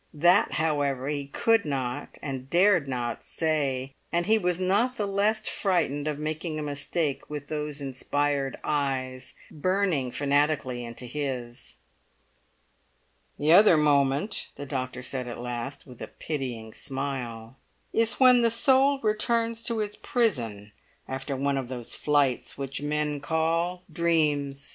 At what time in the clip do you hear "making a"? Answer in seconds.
6.17-6.63